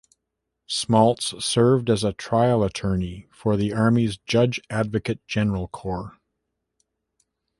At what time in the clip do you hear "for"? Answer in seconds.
3.31-3.55